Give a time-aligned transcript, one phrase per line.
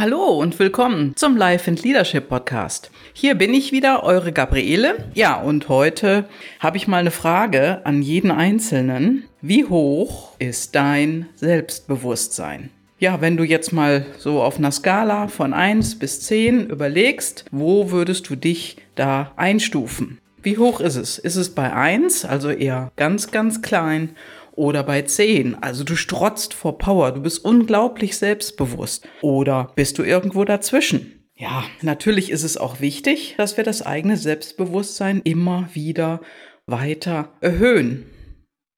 [0.00, 2.90] Hallo und willkommen zum Life and Leadership Podcast.
[3.12, 5.04] Hier bin ich wieder, eure Gabriele.
[5.12, 6.24] Ja, und heute
[6.58, 9.24] habe ich mal eine Frage an jeden Einzelnen.
[9.42, 12.70] Wie hoch ist dein Selbstbewusstsein?
[12.98, 17.90] Ja, wenn du jetzt mal so auf einer Skala von 1 bis 10 überlegst, wo
[17.90, 20.18] würdest du dich da einstufen?
[20.42, 21.18] Wie hoch ist es?
[21.18, 24.16] Ist es bei 1, also eher ganz, ganz klein?
[24.60, 25.62] Oder bei 10.
[25.62, 29.08] Also du strotzt vor Power, du bist unglaublich selbstbewusst.
[29.22, 31.30] Oder bist du irgendwo dazwischen?
[31.34, 36.20] Ja, natürlich ist es auch wichtig, dass wir das eigene Selbstbewusstsein immer wieder
[36.66, 38.04] weiter erhöhen.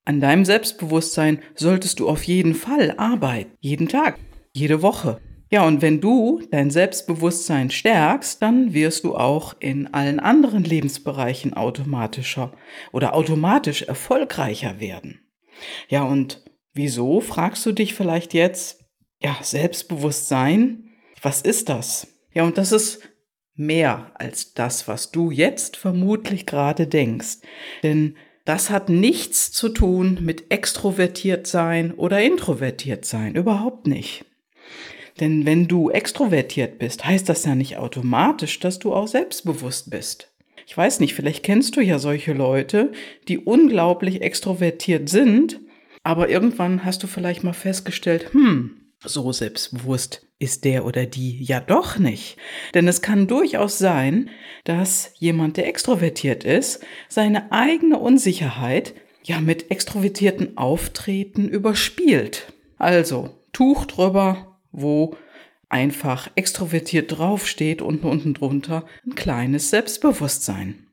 [0.05, 3.51] An deinem Selbstbewusstsein solltest du auf jeden Fall arbeiten.
[3.59, 4.21] Jeden Tag,
[4.53, 5.21] jede Woche.
[5.51, 11.55] Ja, und wenn du dein Selbstbewusstsein stärkst, dann wirst du auch in allen anderen Lebensbereichen
[11.55, 12.53] automatischer
[12.93, 15.19] oder automatisch erfolgreicher werden.
[15.89, 18.85] Ja, und wieso, fragst du dich vielleicht jetzt,
[19.21, 22.09] ja, Selbstbewusstsein, was ist das?
[22.33, 23.01] Ja, und das ist
[23.55, 27.39] mehr als das, was du jetzt vermutlich gerade denkst.
[27.83, 34.25] Denn das hat nichts zu tun mit extrovertiert sein oder introvertiert sein, überhaupt nicht.
[35.21, 40.32] Denn wenn du extrovertiert bist, heißt das ja nicht automatisch, dass du auch selbstbewusst bist.
[40.73, 42.93] Ich weiß nicht, vielleicht kennst du ja solche Leute,
[43.29, 45.61] die unglaublich extrovertiert sind,
[46.03, 51.61] aber irgendwann hast du vielleicht mal festgestellt, hm, so selbstbewusst ist der oder die ja
[51.61, 52.39] doch nicht.
[52.73, 54.31] Denn es kann durchaus sein,
[54.65, 62.51] dass jemand, der extrovertiert ist, seine eigene Unsicherheit ja mit extrovertierten Auftreten überspielt.
[62.79, 65.19] Also Tuch drüber, wo
[65.73, 70.87] einfach extrovertiert draufsteht und unten drunter ein kleines Selbstbewusstsein.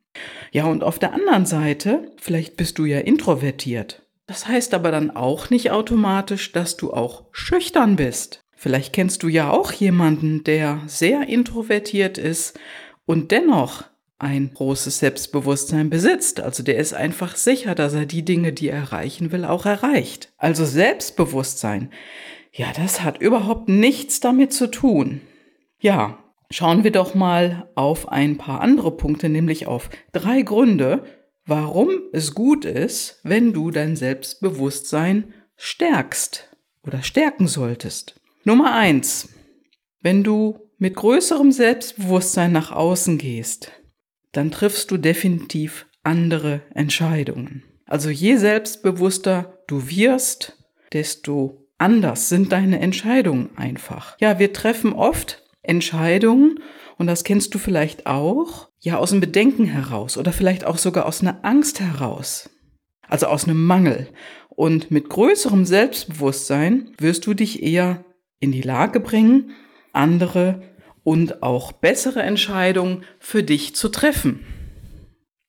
[0.52, 4.04] Ja, und auf der anderen Seite, vielleicht bist du ja introvertiert.
[4.26, 8.44] Das heißt aber dann auch nicht automatisch, dass du auch schüchtern bist.
[8.56, 12.60] Vielleicht kennst du ja auch jemanden, der sehr introvertiert ist
[13.06, 13.86] und dennoch
[14.20, 16.42] ein großes Selbstbewusstsein besitzt.
[16.42, 20.34] Also der ist einfach sicher, dass er die Dinge, die er erreichen will, auch erreicht.
[20.38, 21.92] Also Selbstbewusstsein
[22.52, 25.22] ja, das hat überhaupt nichts damit zu tun.
[25.80, 31.04] Ja, schauen wir doch mal auf ein paar andere Punkte, nämlich auf drei Gründe,
[31.46, 36.50] warum es gut ist, wenn du dein Selbstbewusstsein stärkst
[36.84, 38.20] oder stärken solltest.
[38.44, 39.30] Nummer eins:
[40.02, 43.72] Wenn du mit größerem Selbstbewusstsein nach außen gehst,
[44.32, 47.64] dann triffst du definitiv andere Entscheidungen.
[47.86, 50.58] Also je selbstbewusster du wirst,
[50.94, 54.16] desto anders sind deine Entscheidungen einfach.
[54.20, 56.60] Ja, wir treffen oft Entscheidungen,
[57.00, 61.06] und das kennst du vielleicht auch, ja, aus einem Bedenken heraus oder vielleicht auch sogar
[61.06, 62.50] aus einer Angst heraus.
[63.08, 64.10] Also aus einem Mangel.
[64.50, 68.04] Und mit größerem Selbstbewusstsein wirst du dich eher
[68.42, 69.52] in die Lage bringen,
[69.94, 70.62] andere
[71.06, 74.46] und auch bessere Entscheidungen für dich zu treffen.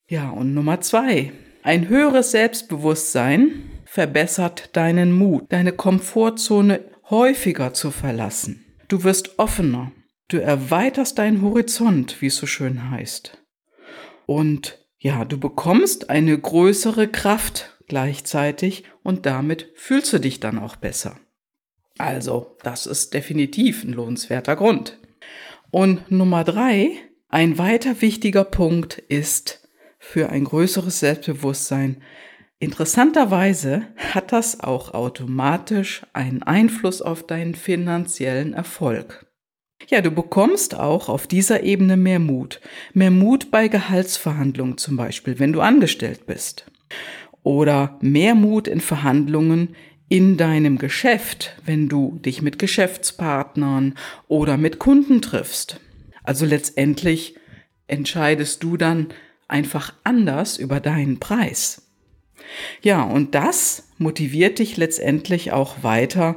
[0.08, 1.32] Ja, und Nummer zwei.
[1.64, 8.64] Ein höheres Selbstbewusstsein verbessert deinen Mut, deine Komfortzone häufiger zu verlassen.
[8.86, 9.90] Du wirst offener.
[10.28, 13.36] Du erweiterst deinen Horizont, wie es so schön heißt.
[14.26, 20.76] Und ja, du bekommst eine größere Kraft gleichzeitig und damit fühlst du dich dann auch
[20.76, 21.18] besser.
[21.98, 25.00] Also, das ist definitiv ein lohnenswerter Grund.
[25.72, 26.92] Und Nummer drei,
[27.28, 29.68] ein weiter wichtiger Punkt ist
[29.98, 32.04] für ein größeres Selbstbewusstsein,
[32.62, 39.26] Interessanterweise hat das auch automatisch einen Einfluss auf deinen finanziellen Erfolg.
[39.88, 42.60] Ja, du bekommst auch auf dieser Ebene mehr Mut.
[42.92, 46.70] Mehr Mut bei Gehaltsverhandlungen zum Beispiel, wenn du angestellt bist.
[47.42, 49.74] Oder mehr Mut in Verhandlungen
[50.10, 53.94] in deinem Geschäft, wenn du dich mit Geschäftspartnern
[54.28, 55.80] oder mit Kunden triffst.
[56.24, 57.36] Also letztendlich
[57.86, 59.06] entscheidest du dann
[59.48, 61.89] einfach anders über deinen Preis.
[62.82, 66.36] Ja, und das motiviert dich letztendlich auch weiter,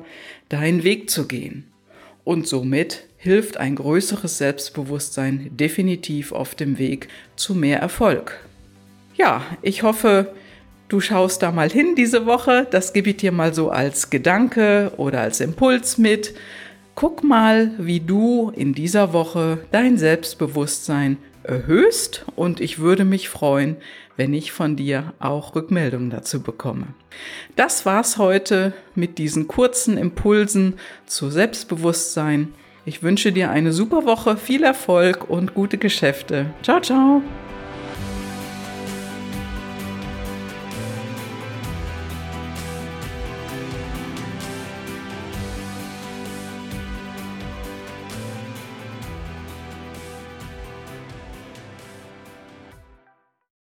[0.49, 1.65] deinen Weg zu gehen.
[2.23, 8.39] Und somit hilft ein größeres Selbstbewusstsein definitiv auf dem Weg zu mehr Erfolg.
[9.15, 10.33] Ja, ich hoffe,
[10.89, 12.67] du schaust da mal hin diese Woche.
[12.69, 16.33] Das gebe ich dir mal so als Gedanke oder als Impuls mit.
[16.95, 23.77] Guck mal, wie du in dieser Woche dein Selbstbewusstsein erhöhst und ich würde mich freuen,
[24.15, 26.87] wenn ich von dir auch Rückmeldungen dazu bekomme.
[27.55, 30.75] Das war's heute mit diesen kurzen Impulsen
[31.05, 32.53] zu Selbstbewusstsein.
[32.85, 36.47] Ich wünsche dir eine super Woche, viel Erfolg und gute Geschäfte.
[36.61, 37.21] Ciao, ciao.